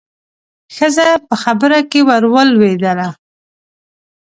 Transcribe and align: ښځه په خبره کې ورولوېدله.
ښځه 0.75 1.07
په 1.27 1.35
خبره 1.43 1.79
کې 1.89 1.99
ورولوېدله. 2.09 3.07